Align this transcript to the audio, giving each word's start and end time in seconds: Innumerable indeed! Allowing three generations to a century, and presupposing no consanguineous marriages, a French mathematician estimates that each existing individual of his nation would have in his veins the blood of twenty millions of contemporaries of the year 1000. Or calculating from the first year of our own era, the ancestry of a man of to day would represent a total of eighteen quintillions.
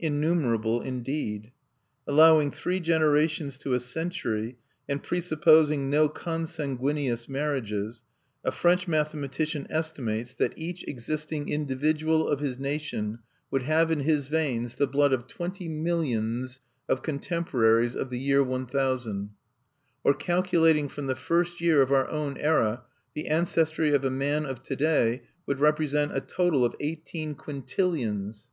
Innumerable 0.00 0.82
indeed! 0.82 1.52
Allowing 2.08 2.50
three 2.50 2.80
generations 2.80 3.56
to 3.58 3.72
a 3.72 3.78
century, 3.78 4.58
and 4.88 5.00
presupposing 5.00 5.88
no 5.88 6.08
consanguineous 6.08 7.28
marriages, 7.28 8.02
a 8.44 8.50
French 8.50 8.88
mathematician 8.88 9.64
estimates 9.70 10.34
that 10.34 10.54
each 10.56 10.82
existing 10.88 11.48
individual 11.48 12.26
of 12.26 12.40
his 12.40 12.58
nation 12.58 13.20
would 13.52 13.62
have 13.62 13.92
in 13.92 14.00
his 14.00 14.26
veins 14.26 14.74
the 14.74 14.88
blood 14.88 15.12
of 15.12 15.28
twenty 15.28 15.68
millions 15.68 16.58
of 16.88 17.04
contemporaries 17.04 17.94
of 17.94 18.10
the 18.10 18.18
year 18.18 18.42
1000. 18.42 19.30
Or 20.02 20.14
calculating 20.14 20.88
from 20.88 21.06
the 21.06 21.14
first 21.14 21.60
year 21.60 21.80
of 21.80 21.92
our 21.92 22.08
own 22.08 22.36
era, 22.38 22.82
the 23.14 23.28
ancestry 23.28 23.94
of 23.94 24.04
a 24.04 24.10
man 24.10 24.46
of 24.46 24.64
to 24.64 24.74
day 24.74 25.22
would 25.46 25.60
represent 25.60 26.10
a 26.12 26.20
total 26.20 26.64
of 26.64 26.74
eighteen 26.80 27.36
quintillions. 27.36 28.48